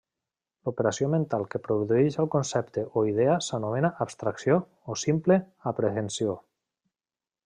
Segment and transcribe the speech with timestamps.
[0.67, 4.57] L'operació mental que produeix al concepte o idea s'anomena Abstracció
[4.95, 5.39] o Simple
[5.73, 6.35] Aprehensió.